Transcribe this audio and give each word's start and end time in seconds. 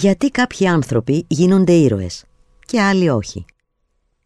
Γιατί 0.00 0.30
κάποιοι 0.30 0.66
άνθρωποι 0.66 1.24
γίνονται 1.28 1.72
ήρωες 1.72 2.24
και 2.66 2.80
άλλοι 2.80 3.08
όχι. 3.08 3.44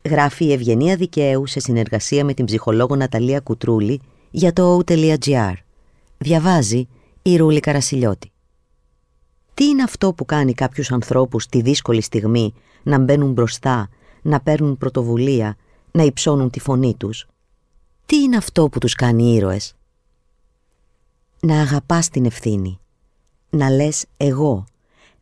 Γράφει 0.04 0.44
η 0.44 0.52
Ευγενία 0.52 0.96
Δικαίου 0.96 1.46
σε 1.46 1.60
συνεργασία 1.60 2.24
με 2.24 2.34
την 2.34 2.44
ψυχολόγο 2.44 2.96
Ναταλία 2.96 3.40
Κουτρούλη 3.40 4.00
για 4.30 4.52
το 4.52 4.78
o.gr. 4.78 5.52
Διαβάζει 6.18 6.88
η 7.22 7.36
Ρούλη 7.36 7.60
Καρασιλιώτη. 7.60 8.32
Τι 9.54 9.64
είναι 9.64 9.82
αυτό 9.82 10.12
που 10.12 10.24
κάνει 10.24 10.54
κάποιους 10.54 10.92
ανθρώπους 10.92 11.46
τη 11.46 11.60
δύσκολη 11.60 12.00
στιγμή 12.00 12.54
να 12.82 12.98
μπαίνουν 12.98 13.32
μπροστά, 13.32 13.88
να 14.22 14.40
παίρνουν 14.40 14.78
πρωτοβουλία, 14.78 15.56
να 15.92 16.02
υψώνουν 16.02 16.50
τη 16.50 16.60
φωνή 16.60 16.94
τους; 16.94 17.26
Τι 18.06 18.16
είναι 18.16 18.36
αυτό 18.36 18.68
που 18.68 18.78
τους 18.78 18.94
κάνει 18.94 19.34
ήρωες; 19.34 19.74
Να 21.40 21.60
αγαπάς 21.60 22.08
την 22.08 22.24
ευθύνη. 22.24 22.78
Να 23.50 23.70
λες 23.70 24.04
εγώ, 24.16 24.64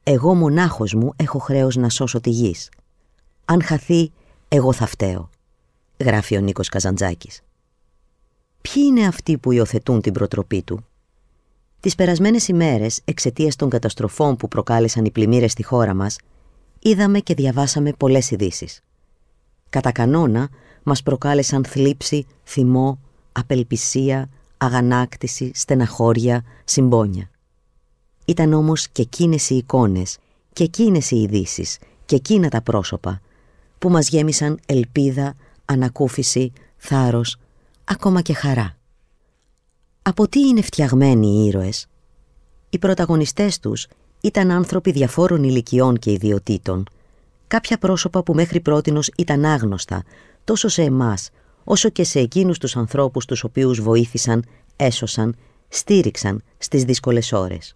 εγώ 0.03 0.35
μονάχος 0.35 0.95
μου 0.95 1.13
έχω 1.17 1.39
χρέος 1.39 1.77
να 1.77 1.89
σώσω 1.89 2.21
τη 2.21 2.31
γης. 2.31 2.69
Αν 3.45 3.63
χαθεί, 3.63 4.13
εγώ 4.49 4.73
θα 4.73 4.87
φταίω, 4.87 5.31
γράφει 6.01 6.37
ο 6.37 6.41
Νίκος 6.41 6.69
Καζαντζάκης. 6.69 7.41
Ποιοι 8.61 8.83
είναι 8.87 9.07
αυτοί 9.07 9.39
που 9.39 9.53
υιοθετούν 9.53 10.01
την 10.01 10.13
προτροπή 10.13 10.63
του; 10.63 10.85
Τις 11.81 11.95
περασμένες 11.95 12.49
ημέρες, 12.49 13.01
εξαιτίας 13.05 13.57
των 13.57 13.69
καταστροφών 13.69 14.37
που 14.37 14.49
προκάλεσαν 14.49 15.05
οι 15.05 15.11
πλημμύρες 15.11 15.53
στη 15.53 15.63
χώρα 15.63 15.95
μας, 15.95 16.19
είδαμε 16.79 17.21
και 17.21 17.35
διαβάσαμε 17.35 17.93
πολλές 17.93 18.31
ειδήσει. 18.31 18.69
Κατά 19.69 19.93
κανόνα, 19.93 20.49
μας 20.83 21.03
προκάλεσαν 21.03 21.65
θλίψη, 21.65 22.27
θυμό, 22.45 23.01
απελπισία, 23.33 24.29
αγανάκτηση, 24.57 25.51
στεναχώρια, 25.55 26.45
συμπόνια. 26.65 27.31
Ήταν 28.31 28.53
όμως 28.53 28.89
και 28.89 29.03
εκείνες 29.03 29.51
οι 29.51 29.57
εικόνες 29.57 30.19
και 30.53 30.65
εκείνες 30.65 31.11
οι 31.11 31.17
ειδήσεις 31.17 31.79
και 32.07 32.17
εκείνα 32.17 32.49
τα 32.49 32.63
πρόσωπα 32.63 33.21
που 33.79 33.91
μας 33.91 34.09
γέμισαν 34.09 34.59
ελπίδα, 34.67 35.35
ανακούφιση, 35.65 36.53
θάρρος, 36.77 37.37
ακόμα 37.85 38.21
και 38.21 38.35
χαρά. 38.35 38.77
Από 40.03 40.29
τι 40.29 40.41
είναι 40.41 40.63
φτιαγμένοι 40.63 41.27
οι 41.27 41.47
ήρωες; 41.47 41.87
Οι 42.71 42.79
πρωταγωνιστές 42.79 43.59
τους 43.59 43.87
ήταν 44.21 44.51
άνθρωποι 44.51 44.91
διαφόρων 44.91 45.45
ηλικιών 45.45 45.99
και 45.99 46.13
ιδιωτήτων, 46.13 46.85
κάποια 47.47 47.79
πρόσωπα 47.79 48.23
που 48.23 48.35
μέχρι 48.35 48.61
πρότινος 48.61 49.11
ήταν 49.17 49.45
άγνωστα 49.45 50.03
τόσο 50.45 50.69
σε 50.69 50.83
εμάς 50.83 51.31
όσο 51.65 51.89
και 51.89 52.05
σε 52.05 52.19
εκείνους 52.19 52.59
τους 52.59 52.77
ανθρώπους 52.77 53.25
τους 53.25 53.45
οποίους 53.45 53.81
βοήθησαν, 53.81 54.45
έσωσαν, 54.77 55.37
στήριξαν 55.69 56.43
στις 56.59 56.85
δύσκολες 56.85 57.33
ώρες 57.33 57.75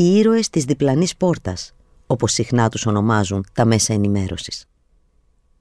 οι 0.00 0.16
ήρωες 0.16 0.50
της 0.50 0.64
διπλανής 0.64 1.16
πόρτας, 1.16 1.74
όπως 2.06 2.32
συχνά 2.32 2.68
τους 2.68 2.86
ονομάζουν 2.86 3.44
τα 3.52 3.64
μέσα 3.64 3.92
ενημέρωσης. 3.92 4.66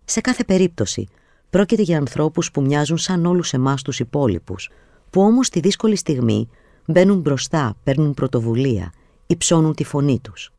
Σε 0.05 0.21
κάθε 0.21 0.43
περίπτωση, 0.43 1.07
πρόκειται 1.49 1.81
για 1.81 1.97
ανθρώπους 1.97 2.51
που 2.51 2.61
μοιάζουν 2.61 2.97
σαν 2.97 3.25
όλους 3.25 3.53
εμάς 3.53 3.81
τους 3.81 3.99
υπόλοιπους, 3.99 4.69
που 5.09 5.21
όμως 5.21 5.47
στη 5.47 5.59
δύσκολη 5.59 5.95
στιγμή 5.95 6.49
μπαίνουν 6.85 7.19
μπροστά, 7.19 7.77
παίρνουν 7.83 8.13
πρωτοβουλία, 8.13 8.93
υψώνουν 9.27 9.73
τη 9.73 9.83
φωνή 9.83 10.19
τους. 10.19 10.53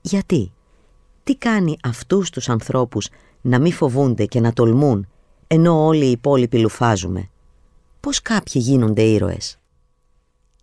Γιατί, 0.00 0.52
τι 1.24 1.36
κάνει 1.36 1.76
αυτούς 1.82 2.30
τους 2.30 2.48
ανθρώπους 2.48 3.08
να 3.40 3.58
μην 3.58 3.72
φοβούνται 3.72 4.24
και 4.24 4.40
να 4.40 4.52
τολμούν, 4.52 5.08
ενώ 5.46 5.86
όλοι 5.86 6.04
οι 6.06 6.10
υπόλοιποι 6.10 6.58
λουφάζουμε; 6.58 7.30
Πώς 8.00 8.22
κάποιοι 8.22 8.62
γίνονται 8.64 9.02
ήρωες; 9.02 9.58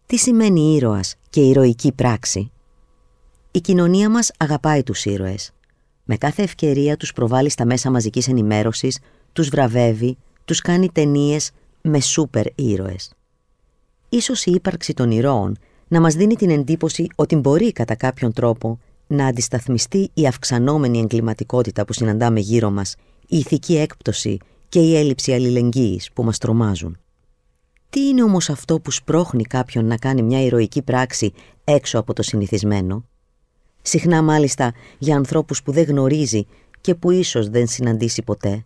Τι 0.10 0.18
σημαίνει 0.18 0.76
ήρωας 0.76 1.16
και 1.30 1.42
ηρωική 1.42 1.92
πράξη; 1.92 2.52
Η 3.52 3.60
κοινωνία 3.60 4.10
μας 4.10 4.32
αγαπάει 4.38 4.84
τους 4.84 5.06
ήρωες. 5.06 5.52
Με 6.04 6.18
κάθε 6.18 6.44
ευκαιρία 6.44 6.98
τους 6.98 7.14
προβάλλει 7.14 7.50
στα 7.50 7.66
μέσα 7.66 7.92
μαζικής 7.92 8.28
ενημέρωσης, 8.28 9.00
τους 9.34 9.50
βραβεύει, 9.50 10.18
τους 10.46 10.62
κάνει 10.62 10.90
ταινίες 10.92 11.52
με 11.82 12.00
σούπερ 12.00 12.46
ήρωες. 12.56 13.14
Ίσως 14.10 14.46
η 14.46 14.52
ύπαρξη 14.52 14.94
των 14.94 15.12
ηρώων 15.12 15.58
να 15.88 16.02
μας 16.02 16.14
δίνει 16.14 16.36
την 16.36 16.50
εντύπωση 16.50 17.08
ότι 17.16 17.36
μπορεί 17.36 17.72
κατά 17.72 17.96
κάποιον 17.96 18.34
τρόπο 18.34 18.80
να 19.08 19.26
αντισταθμιστεί 19.26 20.10
η 20.14 20.28
αυξανόμενη 20.28 21.00
εγκληματικότητα 21.00 21.86
που 21.86 21.94
συναντάμε 21.94 22.40
γύρω 22.40 22.70
μας, 22.70 22.96
η 23.28 23.38
ηθική 23.38 23.78
έκπτωση 23.78 24.38
και 24.70 24.80
η 24.80 24.96
έλλειψη 24.96 25.34
αλληλεγγύης 25.34 26.12
που 26.14 26.24
μας 26.24 26.38
τρομάζουν. 26.38 26.98
Τι 27.90 28.08
είναι 28.08 28.24
όμως 28.24 28.50
αυτό 28.50 28.80
που 28.80 28.92
σπρώχνει 28.92 29.44
κάποιον 29.44 29.86
να 29.86 29.98
κάνει 29.98 30.22
μια 30.22 30.42
ηρωική 30.42 30.82
πράξη 30.82 31.34
έξω 31.64 32.00
από 32.00 32.14
το 32.14 32.24
συνηθισμένο; 32.24 33.06
Συχνά 33.82 34.22
μάλιστα 34.22 34.74
για 34.98 35.16
ανθρώπους 35.16 35.64
που 35.64 35.72
δεν 35.72 35.84
γνωρίζει 35.84 36.48
και 36.82 36.96
που 36.96 37.12
ίσως 37.12 37.50
δεν 37.50 37.68
συναντήσει 37.68 38.24
ποτέ. 38.24 38.66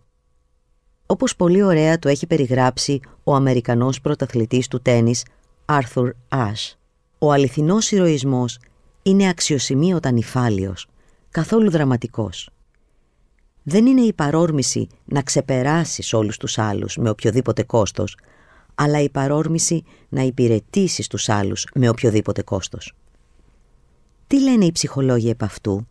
Όπως 1.06 1.36
πολύ 1.36 1.62
ωραία 1.62 1.98
το 1.98 2.08
έχει 2.08 2.26
περιγράψει 2.26 3.00
ο 3.24 3.34
Αμερικανός 3.34 4.00
πρωταθλητής 4.00 4.68
του 4.68 4.80
τένις 4.80 5.24
Άρθουρ 5.64 6.12
Άσ. 6.28 6.78
Ο 7.18 7.32
αληθινός 7.32 7.90
ηρωισμός 7.90 8.58
είναι 9.02 9.28
αξιοσημείωτα 9.28 10.10
νυφάλιος, 10.10 10.86
καθόλου 11.30 11.70
δραματικός. 11.70 12.50
Δεν 13.62 13.86
είναι 13.86 14.00
η 14.00 14.12
παρόρμηση 14.12 14.86
να 15.04 15.22
ξεπεράσεις 15.22 16.12
όλους 16.12 16.36
τους 16.36 16.58
άλλους 16.58 16.96
με 16.96 17.10
οποιοδήποτε 17.10 17.62
κόστος, 17.62 18.16
αλλά 18.74 19.00
η 19.00 19.10
παρόρμηση 19.10 19.82
να 20.08 20.22
υπηρετήσει 20.22 21.08
τους 21.08 21.28
άλλους 21.28 21.66
με 21.74 21.88
οποιοδήποτε 21.88 22.42
κόστος. 22.42 22.94
Τι 24.26 24.40
λένε 24.40 24.64
οι 24.64 24.72
ψυχολόγοι 24.72 25.28
επ' 25.28 25.42
αυτού; 25.42 25.86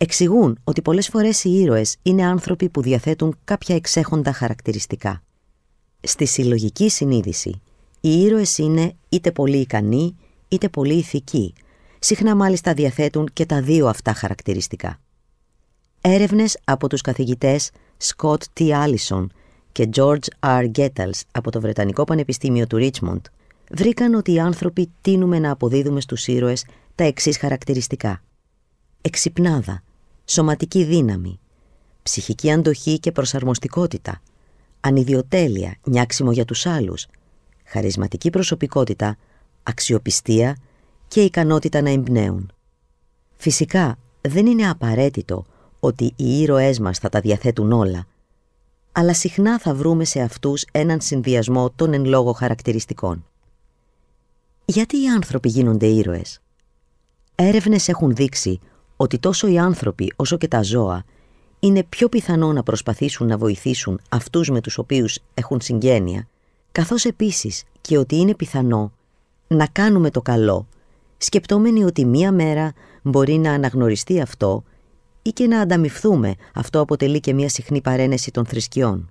Εξηγούν 0.00 0.58
ότι 0.64 0.82
πολλές 0.82 1.08
φορές 1.08 1.44
οι 1.44 1.50
ήρωες 1.50 1.96
είναι 2.02 2.24
άνθρωποι 2.24 2.68
που 2.68 2.82
διαθέτουν 2.82 3.38
κάποια 3.44 3.74
εξέχοντα 3.74 4.32
χαρακτηριστικά. 4.32 5.22
Στη 6.00 6.26
συλλογική 6.26 6.88
συνείδηση, 6.90 7.60
οι 8.00 8.20
ήρωες 8.22 8.58
είναι 8.58 8.92
είτε 9.08 9.32
πολύ 9.32 9.56
ικανοί 9.56 10.16
είτε 10.48 10.68
πολύ 10.68 10.94
ηθικοί, 10.94 11.52
συχνά 11.98 12.36
μάλιστα 12.36 12.74
διαθέτουν 12.74 13.28
και 13.32 13.46
τα 13.46 13.62
δύο 13.62 13.86
αυτά 13.86 14.12
χαρακτηριστικά. 14.12 15.00
Έρευνες 16.00 16.58
από 16.64 16.88
τους 16.88 17.00
καθηγητές 17.00 17.70
Scott 18.04 18.42
T. 18.60 18.70
Allison 18.70 19.26
και 19.78 19.88
George 19.94 20.18
R. 20.40 20.70
Gettles 20.74 21.20
από 21.32 21.50
το 21.50 21.60
Βρετανικό 21.60 22.04
Πανεπιστήμιο 22.04 22.66
του 22.66 22.78
Richmond 22.80 23.20
βρήκαν 23.70 24.14
ότι 24.14 24.32
οι 24.32 24.40
άνθρωποι 24.40 24.90
τίνουμε 25.00 25.38
να 25.38 25.50
αποδίδουμε 25.50 26.00
στους 26.00 26.26
ήρωες 26.26 26.64
τα 26.94 27.04
εξής 27.04 27.38
χαρακτηριστικά. 27.38 28.22
Εξυπνάδα, 29.00 29.82
σωματική 30.24 30.84
δύναμη, 30.84 31.38
ψυχική 32.02 32.50
αντοχή 32.50 32.98
και 32.98 33.12
προσαρμοστικότητα, 33.12 34.20
ανιδιοτέλεια, 34.80 35.76
νιάξιμο 35.84 36.32
για 36.32 36.44
τους 36.44 36.66
άλλους, 36.66 37.06
χαρισματική 37.64 38.30
προσωπικότητα, 38.30 39.16
αξιοπιστία 39.62 40.56
και 41.08 41.20
ικανότητα 41.20 41.82
να 41.82 41.90
εμπνέουν. 41.90 42.52
Φυσικά 43.36 43.98
δεν 44.20 44.46
είναι 44.46 44.68
απαραίτητο 44.68 45.46
ότι 45.80 46.12
οι 46.16 46.40
ήρωές 46.40 46.78
μας 46.78 46.98
θα 46.98 47.08
τα 47.08 47.20
διαθέτουν 47.20 47.72
όλα, 47.72 48.06
αλλά 48.98 49.14
συχνά 49.14 49.58
θα 49.58 49.74
βρούμε 49.74 50.04
σε 50.04 50.20
αυτούς 50.20 50.64
έναν 50.72 51.00
συνδυασμό 51.00 51.70
των 51.76 51.92
εν 51.92 52.04
λόγω 52.04 52.32
χαρακτηριστικών. 52.32 53.24
Γιατί 54.64 55.02
οι 55.02 55.08
άνθρωποι 55.08 55.48
γίνονται 55.48 55.86
ήρωες; 55.86 56.40
Έρευνες 57.34 57.88
έχουν 57.88 58.14
δείξει 58.14 58.58
ότι 58.96 59.18
τόσο 59.18 59.48
οι 59.48 59.58
άνθρωποι 59.58 60.12
όσο 60.16 60.36
και 60.36 60.48
τα 60.48 60.62
ζώα 60.62 61.04
είναι 61.58 61.82
πιο 61.82 62.08
πιθανό 62.08 62.52
να 62.52 62.62
προσπαθήσουν 62.62 63.26
να 63.26 63.38
βοηθήσουν 63.38 64.00
αυτούς 64.08 64.50
με 64.50 64.60
τους 64.60 64.78
οποίους 64.78 65.18
έχουν 65.34 65.60
συγγένεια, 65.60 66.28
καθώς 66.72 67.04
επίσης 67.04 67.64
και 67.80 67.98
ότι 67.98 68.16
είναι 68.16 68.34
πιθανό 68.34 68.92
να 69.48 69.66
κάνουμε 69.66 70.10
το 70.10 70.22
καλό, 70.22 70.68
σκεπτόμενοι 71.18 71.84
ότι 71.84 72.04
μία 72.04 72.32
μέρα 72.32 72.72
μπορεί 73.02 73.38
να 73.38 73.52
αναγνωριστεί 73.52 74.20
αυτό 74.20 74.64
ή 75.28 75.32
και 75.32 75.46
να 75.46 75.60
ανταμυφθούμε, 75.60 76.34
αυτό 76.54 76.80
αποτελεί 76.80 77.20
και 77.20 77.34
μια 77.34 77.48
συχνή 77.48 77.80
παρένεση 77.80 78.30
των 78.30 78.46
θρησκειών. 78.46 79.10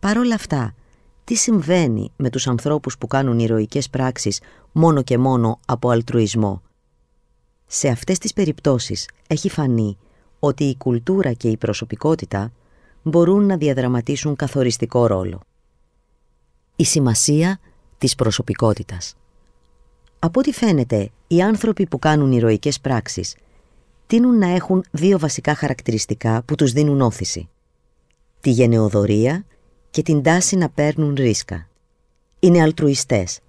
Παρ' 0.00 0.18
όλα 0.18 0.34
αυτά, 0.34 0.74
τι 1.24 1.34
συμβαίνει 1.34 2.12
με 2.16 2.30
τους 2.30 2.46
ανθρώπους 2.46 2.98
που 2.98 3.06
κάνουν 3.06 3.38
ηρωικές 3.38 3.90
πράξεις 3.90 4.40
μόνο 4.72 5.02
και 5.02 5.18
μόνο 5.18 5.58
από 5.66 5.90
αλτρουισμό; 5.90 6.62
Σε 7.66 7.88
αυτές 7.88 8.18
τις 8.18 8.32
περιπτώσεις 8.32 9.08
έχει 9.26 9.48
φανεί 9.48 9.98
ότι 10.38 10.64
η 10.64 10.76
κουλτούρα 10.76 11.32
και 11.32 11.48
η 11.48 11.56
προσωπικότητα 11.56 12.52
μπορούν 13.02 13.46
να 13.46 13.56
διαδραματίσουν 13.56 14.36
καθοριστικό 14.36 15.06
ρόλο. 15.06 15.40
Η 16.76 16.84
σημασία 16.84 17.60
της 17.98 18.14
προσωπικότητας 18.14 19.14
Από 20.18 20.40
ό,τι 20.40 20.52
φαίνεται, 20.52 21.10
οι 21.26 21.42
άνθρωποι 21.42 21.86
που 21.86 21.98
κάνουν 21.98 22.32
ηρωικές 22.32 22.80
πράξεις 22.80 23.34
τείνουν 24.06 24.38
να 24.38 24.46
έχουν 24.46 24.84
δύο 24.90 25.18
βασικά 25.18 25.54
χαρακτηριστικά 25.54 26.42
που 26.42 26.54
τους 26.54 26.72
δίνουν 26.72 27.00
όθηση. 27.00 27.48
Τη 28.40 28.50
γενεοδορία 28.50 29.44
και 29.90 30.02
την 30.02 30.22
τάση 30.22 30.56
να 30.56 30.68
παίρνουν 30.68 31.14
ρίσκα. 31.14 31.68
Είναι 32.40 32.62
αλτρουιστές, 32.62 33.40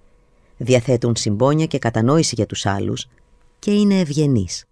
διαθέτουν 0.56 1.16
συμπόνια 1.16 1.66
και 1.66 1.78
κατανόηση 1.78 2.34
για 2.34 2.46
τους 2.46 2.66
άλλους 2.66 3.06
και 3.58 3.70
είναι 3.70 4.00
ευγενείς. 4.00 4.64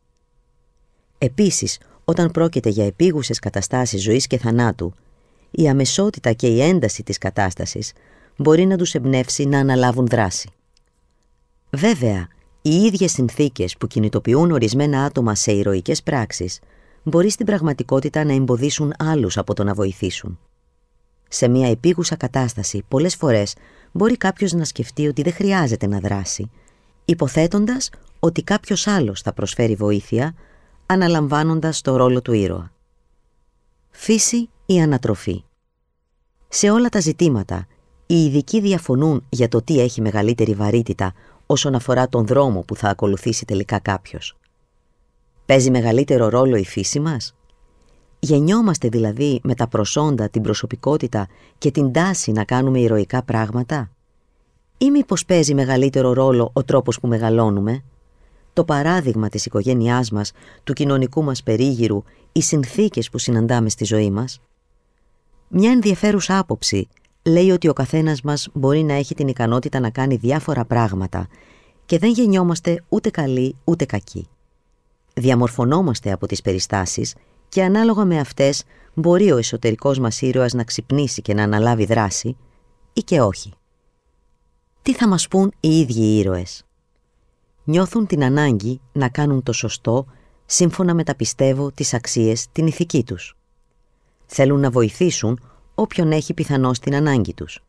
Επίσης, 1.18 1.78
όταν 2.04 2.30
πρόκειται 2.30 2.68
για 2.68 2.86
επίγουσες 2.86 3.38
καταστάσεις 3.38 4.02
ζωής 4.02 4.26
και 4.26 4.38
θανάτου, 4.38 4.94
η 5.50 5.68
αμεσότητα 5.68 6.32
και 6.32 6.46
η 6.46 6.62
ένταση 6.62 7.02
της 7.02 7.18
κατάστασης 7.18 7.92
μπορεί 8.36 8.66
να 8.66 8.76
τους 8.76 8.94
εμπνεύσει 8.94 9.44
να 9.44 9.58
αναλάβουν 9.58 10.06
δράση. 10.06 10.50
Βέβαια, 11.70 12.28
οι 12.68 12.74
ίδιες 12.74 13.12
συνθήκες 13.12 13.76
που 13.76 13.86
κινητοποιούν 13.86 14.50
ορισμένα 14.50 15.04
άτομα 15.04 15.34
σε 15.34 15.52
ηρωικές 15.52 16.02
πράξεις 16.02 16.60
μπορεί 17.02 17.30
στην 17.30 17.46
πραγματικότητα 17.46 18.24
να 18.24 18.32
εμποδίσουν 18.32 18.92
άλλους 18.98 19.38
από 19.38 19.54
το 19.54 19.64
να 19.64 19.74
βοηθήσουν. 19.74 20.38
Σε 21.28 21.48
μια 21.48 21.70
επίγουσα 21.70 22.16
κατάσταση, 22.16 22.84
πολλές 22.88 23.16
φορές 23.16 23.54
μπορεί 23.92 24.16
κάποιος 24.16 24.52
να 24.52 24.64
σκεφτεί 24.64 25.06
ότι 25.06 25.22
δεν 25.22 25.32
χρειάζεται 25.32 25.86
να 25.86 25.98
δράσει, 25.98 26.50
υποθέτοντας 27.04 27.90
ότι 28.20 28.42
κάποιος 28.42 28.86
άλλος 28.86 29.20
θα 29.20 29.32
προσφέρει 29.32 29.74
βοήθεια, 29.74 30.34
αναλαμβάνοντας 30.86 31.80
το 31.80 31.96
ρόλο 31.96 32.22
του 32.22 32.32
ήρωα. 32.32 32.72
Φύση 33.90 34.48
ή 34.66 34.80
ανατροφή 34.80 35.44
Σε 36.48 36.70
όλα 36.70 36.88
τα 36.88 37.00
ζητήματα, 37.00 37.66
οι 38.06 38.24
ειδικοί 38.24 38.60
διαφωνούν 38.60 39.24
για 39.28 39.48
το 39.48 39.62
τι 39.62 39.80
έχει 39.80 40.00
μεγαλύτερη 40.00 40.54
βαρύτητα 40.54 41.12
όσον 41.46 41.74
αφορά 41.74 42.08
τον 42.08 42.26
δρόμο 42.26 42.60
που 42.60 42.76
θα 42.76 42.88
ακολουθήσει 42.88 43.44
τελικά 43.44 43.78
κάποιος. 43.78 44.36
Παίζει 45.46 45.70
μεγαλύτερο 45.70 46.28
ρόλο 46.28 46.56
η 46.56 46.64
φύση 46.64 47.00
μας; 47.00 47.34
Γεννιόμαστε 48.18 48.88
δηλαδή 48.88 49.40
με 49.42 49.54
τα 49.54 49.68
προσόντα, 49.68 50.28
την 50.28 50.42
προσωπικότητα 50.42 51.26
και 51.58 51.70
την 51.70 51.92
τάση 51.92 52.32
να 52.32 52.44
κάνουμε 52.44 52.80
ηρωικά 52.80 53.22
πράγματα; 53.22 53.90
Ή 54.78 54.90
μήπως 54.90 55.24
παίζει 55.24 55.54
μεγαλύτερο 55.54 56.12
ρόλο 56.12 56.50
ο 56.52 56.64
τρόπος 56.64 57.00
που 57.00 57.06
μεγαλώνουμε; 57.06 57.82
Το 58.52 58.64
παράδειγμα 58.64 59.28
της 59.28 59.46
οικογένειάς 59.46 60.10
μας, 60.10 60.32
του 60.64 60.72
κοινωνικού 60.72 61.22
μας 61.22 61.42
περίγυρου, 61.42 62.02
οι 62.32 62.42
συνθήκες 62.42 63.10
που 63.10 63.18
συναντάμε 63.18 63.68
στη 63.68 63.84
ζωή 63.84 64.10
μας; 64.10 64.40
Μια 65.48 65.70
ενδιαφέρουσα 65.70 66.38
άποψη 66.38 66.88
λέει 67.26 67.50
ότι 67.50 67.68
ο 67.68 67.72
καθένας 67.72 68.22
μας 68.22 68.48
μπορεί 68.52 68.82
να 68.82 68.94
έχει 68.94 69.14
την 69.14 69.28
ικανότητα 69.28 69.80
να 69.80 69.90
κάνει 69.90 70.16
διάφορα 70.16 70.64
πράγματα 70.64 71.26
και 71.86 71.98
δεν 71.98 72.10
γεννιόμαστε 72.10 72.84
ούτε 72.88 73.10
καλοί 73.10 73.56
ούτε 73.64 73.84
κακοί. 73.84 74.28
Διαμορφωνόμαστε 75.14 76.12
από 76.12 76.26
τις 76.26 76.42
περιστάσεις 76.42 77.14
και 77.48 77.62
ανάλογα 77.62 78.04
με 78.04 78.18
αυτές 78.18 78.64
μπορεί 78.94 79.32
ο 79.32 79.36
εσωτερικός 79.36 79.98
μας 79.98 80.20
ήρωας 80.20 80.52
να 80.52 80.64
ξυπνήσει 80.64 81.22
και 81.22 81.34
να 81.34 81.42
αναλάβει 81.42 81.84
δράση 81.84 82.36
ή 82.92 83.00
και 83.00 83.20
όχι. 83.20 83.52
Τι 84.82 84.94
θα 84.94 85.08
μας 85.08 85.28
πούν 85.28 85.52
οι 85.60 85.78
ίδιοι 85.78 86.00
οι 86.00 86.18
ήρωες; 86.18 86.64
Νιώθουν 87.64 88.06
την 88.06 88.24
ανάγκη 88.24 88.80
να 88.92 89.08
κάνουν 89.08 89.42
το 89.42 89.52
σωστό 89.52 90.06
σύμφωνα 90.46 90.94
με 90.94 91.04
τα 91.04 91.14
πιστεύω, 91.14 91.70
τις 91.70 91.94
αξίες, 91.94 92.46
την 92.52 92.66
ηθική 92.66 93.04
τους. 93.04 93.36
Θέλουν 94.26 94.60
να 94.60 94.70
βοηθήσουν 94.70 95.40
όποιον 95.78 96.12
έχει 96.12 96.34
πιθανό 96.34 96.74
στην 96.74 96.94
ανάγκη 96.94 97.34
τους. 97.34 97.62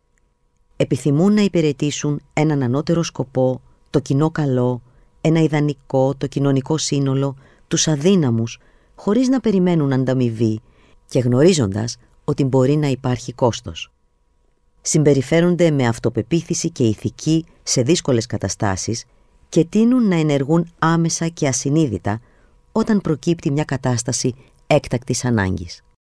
Επιθυμούν 0.75 1.33
να 1.33 1.41
υπηρετήσουν 1.41 2.21
έναν 2.33 2.63
ανώτερο 2.63 3.03
σκοπό, 3.03 3.61
το 3.89 3.99
κοινό 3.99 4.31
καλό, 4.31 4.81
ένα 5.21 5.41
ιδανικό, 5.41 6.15
το 6.17 6.27
κοινωνικό 6.27 6.77
σύνολο, 6.77 7.35
τους 7.67 7.87
αδύναμους, 7.87 8.59
χωρίς 8.95 9.27
να 9.27 9.39
περιμένουν 9.39 9.93
ανταμοιβή 9.93 10.61
και 11.05 11.19
γνωρίζοντας 11.19 11.97
ότι 12.23 12.43
μπορεί 12.43 12.75
να 12.75 12.87
υπάρχει 12.87 13.33
κόστος. 13.33 13.91
Συμπεριφέρονται 14.81 15.71
με 15.71 15.87
αυτοπεποίθηση 15.87 16.69
και 16.69 16.83
ηθική 16.83 17.45
σε 17.63 17.81
δύσκολες 17.81 18.25
καταστάσεις 18.25 19.05
και 19.49 19.65
τείνουν 19.65 20.07
να 20.07 20.15
ενεργούν 20.15 20.71
άμεσα 20.79 21.27
και 21.27 21.47
ασυνείδητα 21.47 22.21
όταν 22.71 23.01
προκύπτει 23.01 23.51
μια 23.51 23.63
κατάσταση 23.63 24.33
έκτακτης 24.67 25.25
ανάγκης. 25.25 25.81